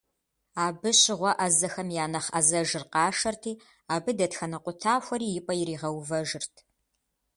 Абы 0.65 0.89
щыгъуэ 0.99 1.31
ӏэзэхэм 1.37 1.89
я 2.03 2.05
нэхъ 2.11 2.29
ӏэзэжыр 2.33 2.83
къашэрти, 2.93 3.53
абы 3.93 4.11
дэтхэнэ 4.17 4.57
къутахуэри 4.63 5.27
и 5.37 5.41
пӏэ 5.45 5.53
иригъэувэжырт. 5.61 6.55